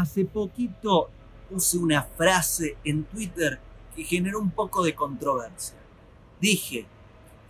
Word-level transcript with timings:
Hace 0.00 0.24
poquito 0.24 1.10
puse 1.50 1.76
una 1.76 2.02
frase 2.02 2.78
en 2.84 3.04
Twitter 3.04 3.60
que 3.94 4.02
generó 4.02 4.40
un 4.40 4.50
poco 4.50 4.82
de 4.82 4.94
controversia. 4.94 5.76
Dije, 6.40 6.86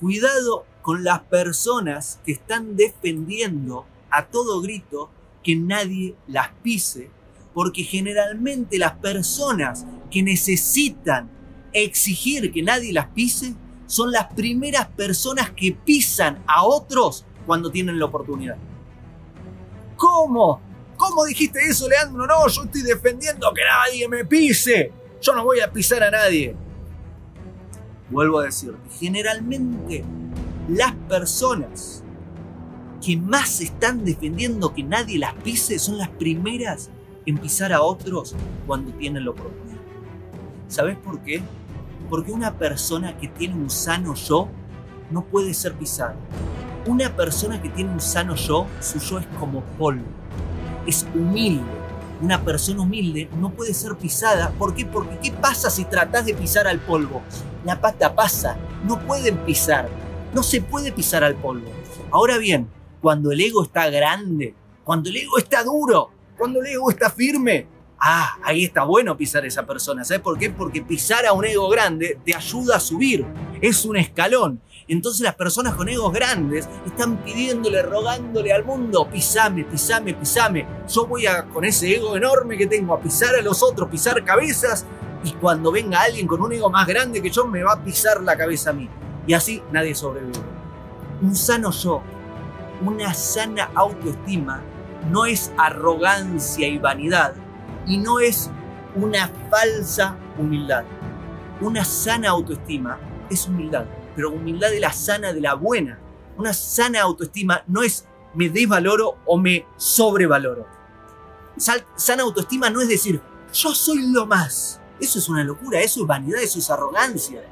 cuidado 0.00 0.64
con 0.80 1.04
las 1.04 1.20
personas 1.24 2.18
que 2.24 2.32
están 2.32 2.74
defendiendo 2.74 3.84
a 4.08 4.28
todo 4.28 4.62
grito 4.62 5.10
que 5.42 5.56
nadie 5.56 6.14
las 6.26 6.48
pise, 6.62 7.10
porque 7.52 7.82
generalmente 7.82 8.78
las 8.78 8.92
personas 8.92 9.84
que 10.10 10.22
necesitan 10.22 11.28
exigir 11.74 12.50
que 12.50 12.62
nadie 12.62 12.94
las 12.94 13.08
pise 13.08 13.56
son 13.84 14.10
las 14.10 14.32
primeras 14.32 14.86
personas 14.88 15.50
que 15.50 15.72
pisan 15.72 16.42
a 16.46 16.64
otros 16.64 17.26
cuando 17.44 17.70
tienen 17.70 17.98
la 17.98 18.06
oportunidad. 18.06 18.56
¿Cómo? 19.96 20.66
¿Cómo 20.98 21.24
dijiste 21.24 21.60
eso, 21.60 21.88
Leandro? 21.88 22.26
No, 22.26 22.48
yo 22.48 22.64
estoy 22.64 22.82
defendiendo 22.82 23.54
que 23.54 23.62
nadie 23.64 24.08
me 24.08 24.24
pise. 24.24 24.92
Yo 25.22 25.32
no 25.32 25.44
voy 25.44 25.60
a 25.60 25.72
pisar 25.72 26.02
a 26.02 26.10
nadie. 26.10 26.56
Vuelvo 28.10 28.40
a 28.40 28.44
decir, 28.46 28.74
generalmente 28.98 30.04
las 30.68 30.92
personas 31.08 32.02
que 33.00 33.16
más 33.16 33.60
están 33.60 34.04
defendiendo 34.04 34.74
que 34.74 34.82
nadie 34.82 35.18
las 35.18 35.34
pise 35.34 35.78
son 35.78 35.98
las 35.98 36.08
primeras 36.08 36.90
en 37.26 37.38
pisar 37.38 37.72
a 37.72 37.80
otros 37.80 38.34
cuando 38.66 38.90
tienen 38.92 39.24
la 39.24 39.30
oportunidad. 39.30 39.78
¿Sabes 40.66 40.96
por 40.96 41.20
qué? 41.20 41.40
Porque 42.10 42.32
una 42.32 42.58
persona 42.58 43.16
que 43.16 43.28
tiene 43.28 43.54
un 43.54 43.70
sano 43.70 44.14
yo 44.14 44.48
no 45.12 45.24
puede 45.24 45.54
ser 45.54 45.74
pisada. 45.74 46.16
Una 46.86 47.14
persona 47.14 47.62
que 47.62 47.68
tiene 47.68 47.92
un 47.92 48.00
sano 48.00 48.34
yo, 48.34 48.66
su 48.80 48.98
yo 48.98 49.20
es 49.20 49.26
como 49.38 49.62
polvo. 49.78 50.04
Es 50.88 51.06
humilde. 51.14 51.62
Una 52.22 52.42
persona 52.42 52.80
humilde 52.80 53.28
no 53.38 53.50
puede 53.50 53.74
ser 53.74 53.94
pisada. 53.96 54.52
¿Por 54.58 54.74
qué? 54.74 54.86
Porque 54.86 55.18
¿qué 55.22 55.32
pasa 55.32 55.68
si 55.68 55.84
tratas 55.84 56.24
de 56.24 56.32
pisar 56.32 56.66
al 56.66 56.80
polvo? 56.80 57.20
La 57.66 57.78
pata 57.78 58.14
pasa. 58.14 58.56
No 58.86 58.98
pueden 59.00 59.36
pisar. 59.44 59.86
No 60.32 60.42
se 60.42 60.62
puede 60.62 60.90
pisar 60.90 61.22
al 61.22 61.34
polvo. 61.34 61.68
Ahora 62.10 62.38
bien, 62.38 62.70
cuando 63.02 63.32
el 63.32 63.40
ego 63.42 63.64
está 63.64 63.90
grande, 63.90 64.54
cuando 64.82 65.10
el 65.10 65.16
ego 65.18 65.36
está 65.36 65.62
duro, 65.62 66.10
cuando 66.38 66.60
el 66.62 66.68
ego 66.68 66.90
está 66.90 67.10
firme, 67.10 67.66
ah, 68.00 68.38
ahí 68.42 68.64
está 68.64 68.84
bueno 68.84 69.14
pisar 69.14 69.44
a 69.44 69.46
esa 69.46 69.66
persona. 69.66 70.04
¿Sabes 70.04 70.22
por 70.22 70.38
qué? 70.38 70.48
Porque 70.48 70.80
pisar 70.80 71.26
a 71.26 71.34
un 71.34 71.44
ego 71.44 71.68
grande 71.68 72.18
te 72.24 72.34
ayuda 72.34 72.76
a 72.76 72.80
subir. 72.80 73.26
Es 73.60 73.84
un 73.84 73.96
escalón. 73.96 74.60
Entonces 74.88 75.20
las 75.20 75.34
personas 75.34 75.74
con 75.74 75.88
egos 75.88 76.12
grandes 76.12 76.68
están 76.86 77.18
pidiéndole, 77.18 77.82
rogándole 77.82 78.52
al 78.52 78.64
mundo, 78.64 79.06
pisame, 79.10 79.64
pisame, 79.64 80.14
pisame. 80.14 80.66
Yo 80.88 81.06
voy 81.06 81.26
a, 81.26 81.44
con 81.44 81.64
ese 81.64 81.94
ego 81.94 82.16
enorme 82.16 82.56
que 82.56 82.66
tengo, 82.66 82.94
a 82.94 83.00
pisar 83.00 83.34
a 83.34 83.42
los 83.42 83.62
otros, 83.62 83.90
pisar 83.90 84.24
cabezas. 84.24 84.86
Y 85.24 85.32
cuando 85.32 85.70
venga 85.70 86.00
alguien 86.00 86.26
con 86.26 86.40
un 86.40 86.52
ego 86.52 86.70
más 86.70 86.86
grande 86.86 87.20
que 87.20 87.28
yo, 87.28 87.46
me 87.46 87.62
va 87.62 87.74
a 87.74 87.84
pisar 87.84 88.22
la 88.22 88.36
cabeza 88.36 88.70
a 88.70 88.72
mí. 88.72 88.88
Y 89.26 89.34
así 89.34 89.62
nadie 89.72 89.94
sobrevive. 89.94 90.38
Un 91.20 91.36
sano 91.36 91.70
yo, 91.70 92.02
una 92.82 93.12
sana 93.12 93.70
autoestima, 93.74 94.62
no 95.10 95.26
es 95.26 95.52
arrogancia 95.58 96.66
y 96.66 96.78
vanidad, 96.78 97.34
y 97.86 97.98
no 97.98 98.20
es 98.20 98.50
una 98.94 99.30
falsa 99.50 100.16
humildad. 100.38 100.84
Una 101.60 101.84
sana 101.84 102.30
autoestima 102.30 102.98
es 103.30 103.46
humildad 103.46 103.86
pero 104.18 104.32
humildad 104.32 104.70
de 104.70 104.80
la 104.80 104.92
sana, 104.92 105.32
de 105.32 105.40
la 105.40 105.54
buena. 105.54 105.96
Una 106.36 106.52
sana 106.52 107.02
autoestima 107.02 107.62
no 107.68 107.84
es 107.84 108.04
me 108.34 108.48
desvaloro 108.48 109.18
o 109.26 109.38
me 109.38 109.64
sobrevaloro. 109.76 110.66
Sana 111.56 112.24
autoestima 112.24 112.68
no 112.68 112.80
es 112.80 112.88
decir 112.88 113.22
yo 113.52 113.72
soy 113.72 114.10
lo 114.10 114.26
más. 114.26 114.80
Eso 114.98 115.20
es 115.20 115.28
una 115.28 115.44
locura, 115.44 115.80
eso 115.80 116.00
es 116.00 116.06
vanidad, 116.08 116.42
eso 116.42 116.58
es 116.58 116.68
arrogancia. 116.68 117.44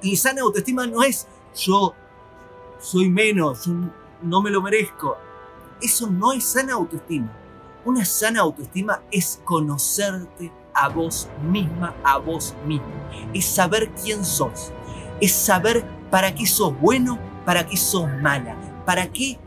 Y 0.00 0.16
sana 0.16 0.42
autoestima 0.42 0.86
no 0.86 1.02
es 1.02 1.26
yo 1.56 1.92
soy 2.78 3.10
menos, 3.10 3.68
no 4.22 4.40
me 4.40 4.50
lo 4.52 4.62
merezco. 4.62 5.16
Eso 5.82 6.08
no 6.08 6.32
es 6.34 6.44
sana 6.44 6.74
autoestima. 6.74 7.32
Una 7.84 8.04
sana 8.04 8.42
autoestima 8.42 9.02
es 9.10 9.40
conocerte 9.44 10.52
a 10.72 10.88
vos 10.88 11.28
misma, 11.50 11.96
a 12.04 12.18
vos 12.18 12.54
mismo. 12.64 12.94
Es 13.34 13.44
saber 13.46 13.90
quién 14.00 14.24
sos. 14.24 14.70
Es 15.20 15.32
saber 15.32 15.84
para 16.10 16.34
qué 16.34 16.46
sos 16.46 16.78
bueno, 16.80 17.18
para 17.44 17.66
qué 17.66 17.76
sos 17.76 18.08
mala, 18.20 18.56
para 18.84 19.10
qué 19.12 19.38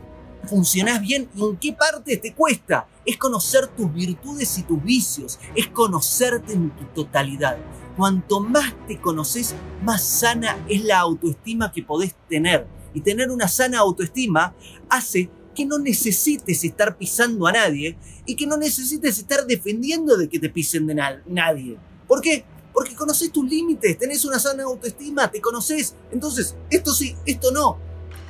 funcionás 0.46 1.00
bien 1.00 1.28
y 1.34 1.44
en 1.44 1.56
qué 1.56 1.72
parte 1.72 2.16
te 2.16 2.34
cuesta. 2.34 2.88
Es 3.06 3.16
conocer 3.16 3.68
tus 3.68 3.92
virtudes 3.92 4.58
y 4.58 4.62
tus 4.62 4.82
vicios, 4.82 5.38
es 5.54 5.68
conocerte 5.68 6.52
en 6.52 6.70
tu 6.70 6.84
totalidad. 6.86 7.56
Cuanto 7.96 8.40
más 8.40 8.74
te 8.86 9.00
conoces, 9.00 9.54
más 9.82 10.02
sana 10.02 10.56
es 10.68 10.84
la 10.84 11.00
autoestima 11.00 11.72
que 11.72 11.82
podés 11.82 12.14
tener. 12.28 12.66
Y 12.92 13.00
tener 13.02 13.30
una 13.30 13.46
sana 13.46 13.78
autoestima 13.78 14.54
hace 14.88 15.30
que 15.54 15.64
no 15.64 15.78
necesites 15.78 16.64
estar 16.64 16.96
pisando 16.96 17.46
a 17.46 17.52
nadie 17.52 17.96
y 18.24 18.34
que 18.34 18.46
no 18.46 18.56
necesites 18.56 19.18
estar 19.18 19.46
defendiendo 19.46 20.16
de 20.16 20.28
que 20.28 20.38
te 20.38 20.48
pisen 20.48 20.86
de 20.86 20.94
nadie. 21.26 21.76
¿Por 22.06 22.20
qué? 22.20 22.44
Porque 22.72 22.94
conoces 22.94 23.32
tus 23.32 23.48
límites, 23.48 23.98
tenés 23.98 24.24
una 24.24 24.38
sana 24.38 24.64
autoestima, 24.64 25.30
te 25.30 25.40
conoces. 25.40 25.94
Entonces, 26.10 26.56
esto 26.70 26.92
sí, 26.92 27.16
esto 27.26 27.50
no. 27.50 27.78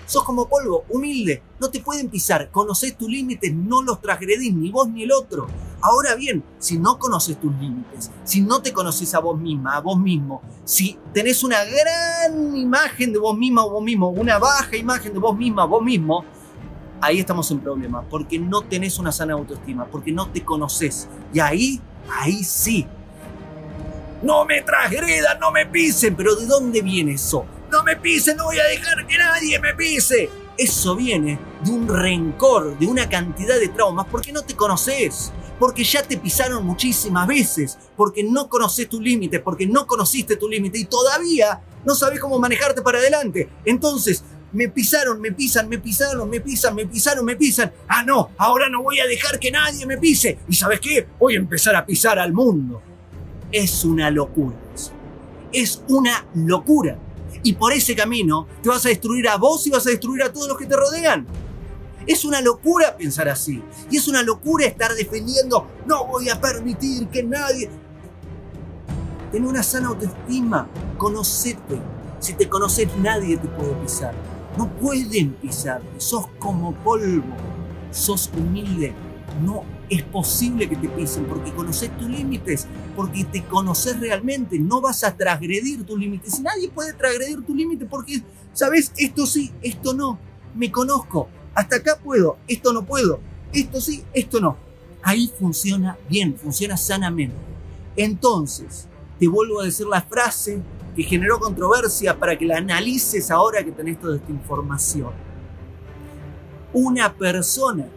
Sos 0.07 0.25
como 0.25 0.49
polvo, 0.49 0.85
humilde, 0.89 1.43
no 1.61 1.71
te 1.71 1.81
pueden 1.81 2.09
pisar. 2.09 2.51
Conoces 2.51 2.97
tus 2.97 3.09
límites, 3.09 3.55
no 3.55 3.83
los 3.83 4.01
transgredís, 4.01 4.53
ni 4.53 4.71
vos 4.71 4.89
ni 4.89 5.05
el 5.05 5.13
otro. 5.13 5.47
Ahora 5.83 6.15
bien, 6.15 6.43
si 6.59 6.79
no 6.79 6.99
conoces 6.99 7.41
tus 7.41 7.55
límites, 7.55 8.11
si 8.25 8.41
no 8.41 8.61
te 8.61 8.73
conoces 8.73 9.15
a 9.15 9.21
vos 9.21 9.39
misma, 9.39 9.77
a 9.77 9.81
vos 9.81 9.99
mismo, 9.99 10.43
si 10.65 10.99
tenés 11.15 11.43
una 11.45 11.65
gran 11.65 12.57
imagen 12.57 13.13
de 13.13 13.19
vos 13.19 13.39
misma 13.39 13.65
o 13.65 13.71
vos 13.71 13.83
mismo, 13.83 14.09
una 14.09 14.39
baja 14.39 14.77
imagen 14.77 15.13
de 15.13 15.19
vos 15.21 15.37
misma, 15.37 15.65
vos 15.65 15.83
mismo, 15.83 16.25
ahí 17.01 17.21
estamos 17.21 17.51
en 17.51 17.61
problema, 17.61 18.03
porque 18.03 18.39
no 18.39 18.63
tenés 18.63 18.99
una 18.99 19.13
sana 19.13 19.35
autoestima, 19.35 19.87
porque 19.87 20.13
no 20.13 20.29
te 20.29 20.45
conoces. 20.45 21.09
Y 21.33 21.41
ahí, 21.41 21.81
ahí 22.11 22.45
sí, 22.45 22.87
no 24.23 24.45
me 24.45 24.63
transgredan, 24.63 25.39
no 25.39 25.51
me 25.51 25.67
pisen. 25.67 26.15
Pero 26.15 26.35
¿de 26.35 26.47
dónde 26.47 26.83
viene 26.83 27.13
eso? 27.13 27.47
No 27.71 27.83
me 27.83 27.97
pisen, 27.97 28.37
no 28.37 28.45
voy 28.45 28.59
a 28.59 28.65
dejar 28.65 29.07
que 29.07 29.19
nadie 29.19 29.59
me 29.59 29.75
pise. 29.75 30.29
Eso 30.57 30.95
viene 30.95 31.39
de 31.65 31.71
un 31.71 31.89
rencor, 31.89 32.79
de 32.79 32.87
una 32.87 33.09
cantidad 33.09 33.59
de 33.59 33.69
traumas, 33.69 34.07
porque 34.11 34.33
no 34.33 34.43
te 34.43 34.55
conoces, 34.55 35.33
porque 35.59 35.85
ya 35.85 36.03
te 36.03 36.19
pisaron 36.19 36.67
muchísimas 36.67 37.27
veces, 37.27 37.79
porque 37.97 38.23
no 38.23 38.49
conoces 38.49 38.89
tus 38.89 39.01
límites, 39.01 39.41
porque 39.41 39.67
no 39.67 39.87
conociste 39.87 40.37
tu 40.37 40.49
límite 40.49 40.79
y 40.79 40.85
todavía 40.85 41.63
no 41.85 41.95
sabes 41.95 42.21
cómo 42.21 42.39
manejarte 42.39 42.83
para 42.83 42.99
adelante. 42.99 43.49
Entonces, 43.65 44.23
me 44.53 44.69
pisaron, 44.69 45.21
me 45.21 45.33
pisan, 45.33 45.69
me 45.69 45.79
pisaron, 45.79 46.29
me 46.29 46.41
pisan, 46.41 46.75
me 46.75 46.85
pisaron, 46.85 47.25
me 47.25 47.37
pisan. 47.37 47.73
Ah, 47.89 48.03
no, 48.03 48.33
ahora 48.37 48.69
no 48.69 48.83
voy 48.83 49.01
a 49.01 49.07
dejar 49.07 49.39
que 49.39 49.51
nadie 49.51 49.87
me 49.87 49.97
pise. 49.97 50.41
¿Y 50.47 50.55
sabes 50.55 50.81
qué? 50.81 51.07
Voy 51.19 51.37
a 51.37 51.39
empezar 51.39 51.75
a 51.75 51.87
pisar 51.87 52.19
al 52.19 52.35
mundo 52.35 52.83
es 53.53 53.85
una 53.85 54.11
locura. 54.11 54.57
Es 55.53 55.83
una 55.89 56.27
locura. 56.35 56.99
Y 57.43 57.55
por 57.55 57.73
ese 57.73 57.97
camino 57.97 58.47
te 58.63 58.69
vas 58.69 58.85
a 58.85 58.89
destruir 58.89 59.29
a 59.29 59.37
vos 59.37 59.67
y 59.67 59.71
vas 59.71 59.87
a 59.87 59.91
destruir 59.91 60.23
a 60.23 60.33
todos 60.33 60.49
los 60.49 60.59
que 60.59 60.67
te 60.67 60.77
rodean. 60.77 61.27
Es 62.07 62.25
una 62.25 62.41
locura 62.41 62.97
pensar 62.97 63.29
así. 63.29 63.63
Y 63.91 63.97
es 63.97 64.09
una 64.09 64.23
locura 64.23 64.67
estar 64.67 64.95
defendiendo, 64.95 65.67
no 65.87 66.07
voy 66.07 66.29
a 66.29 66.41
permitir 66.41 67.09
que 67.09 67.23
nadie... 67.23 67.71
Ten 69.33 69.47
una 69.47 69.63
sana 69.63 69.89
autoestima, 69.89 70.67
conocete. 70.99 71.81
Si 72.19 72.35
te 72.35 72.49
conoces 72.49 72.89
nadie 72.97 73.37
te 73.37 73.47
puede 73.49 73.75
pisar. 73.75 74.13
No 74.59 74.69
pueden 74.69 75.35
pisarte, 75.35 75.89
sos 75.99 76.27
como 76.41 76.75
polvo, 76.75 77.37
sos 77.93 78.29
humilde, 78.37 78.93
no 79.45 79.63
es 79.91 80.05
posible 80.05 80.69
que 80.69 80.77
te 80.77 80.89
pisen 80.89 81.25
porque 81.25 81.53
conoces 81.53 81.95
tus 81.99 82.09
límites, 82.09 82.67
porque 82.95 83.25
te 83.25 83.45
conoces 83.45 83.99
realmente, 83.99 84.59
no 84.59 84.81
vas 84.81 85.03
a 85.03 85.17
transgredir 85.17 85.85
tus 85.85 85.99
límites. 85.99 86.39
Y 86.39 86.43
nadie 86.43 86.69
puede 86.71 86.93
transgredir 86.93 87.45
tu 87.45 87.55
límite 87.55 87.87
porque, 87.87 88.23
¿sabes? 88.53 88.93
Esto 88.97 89.27
sí, 89.27 89.51
esto 89.61 89.93
no. 89.93 90.19
Me 90.55 90.71
conozco. 90.71 91.29
Hasta 91.55 91.77
acá 91.77 91.99
puedo, 92.03 92.39
esto 92.47 92.73
no 92.73 92.87
puedo. 92.87 93.19
Esto 93.53 93.81
sí, 93.81 94.05
esto 94.15 94.41
no. 94.41 94.57
Ahí 95.03 95.31
funciona 95.39 95.99
bien, 96.09 96.37
funciona 96.37 96.77
sanamente. 96.77 97.37
Entonces, 97.97 98.87
te 99.19 99.27
vuelvo 99.27 99.61
a 99.61 99.65
decir 99.65 99.87
la 99.87 100.03
frase 100.03 100.63
que 100.95 101.03
generó 101.03 101.41
controversia 101.41 102.17
para 102.17 102.39
que 102.39 102.47
la 102.47 102.59
analices 102.59 103.31
ahora 103.31 103.65
que 103.65 103.73
tenés 103.73 104.01
toda 104.01 104.17
esta 104.17 104.31
información. 104.31 105.11
Una 106.73 107.13
persona 107.13 107.89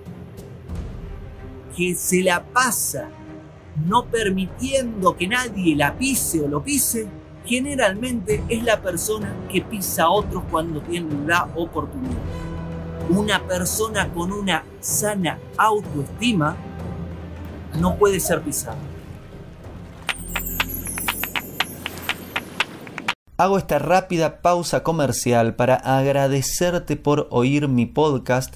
que 1.75 1.95
se 1.95 2.21
la 2.21 2.43
pasa 2.43 3.09
no 3.85 4.05
permitiendo 4.05 5.15
que 5.15 5.27
nadie 5.27 5.75
la 5.75 5.97
pise 5.97 6.41
o 6.41 6.47
lo 6.47 6.63
pise, 6.63 7.07
generalmente 7.45 8.43
es 8.47 8.63
la 8.63 8.81
persona 8.81 9.33
que 9.51 9.61
pisa 9.61 10.03
a 10.03 10.09
otros 10.09 10.43
cuando 10.49 10.81
tiene 10.81 11.27
la 11.27 11.49
oportunidad. 11.55 12.17
Una 13.09 13.45
persona 13.45 14.09
con 14.13 14.31
una 14.31 14.63
sana 14.79 15.39
autoestima 15.57 16.55
no 17.79 17.95
puede 17.97 18.19
ser 18.19 18.41
pisado. 18.41 18.77
Hago 23.35 23.57
esta 23.57 23.79
rápida 23.79 24.41
pausa 24.41 24.83
comercial 24.83 25.55
para 25.55 25.75
agradecerte 25.75 26.95
por 26.95 27.27
oír 27.31 27.67
mi 27.67 27.87
podcast 27.87 28.55